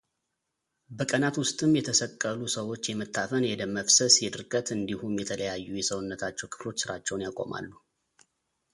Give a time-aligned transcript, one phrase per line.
[0.97, 7.69] በቀናት ውስጥም የተሰቀሉ ሰዎች የመታፈን የደም መፍሰስ የድርቀት እንዲሁም የተለያዩ የሰውነታቸው ክፍሎች ሥራቸውን ያቆማሉ።